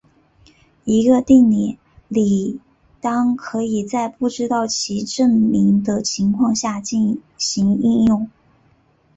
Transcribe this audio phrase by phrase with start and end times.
[0.83, 1.77] 一个定理
[2.09, 2.59] 应
[2.99, 8.27] 当可以在不知道其证明的情况下进行应用。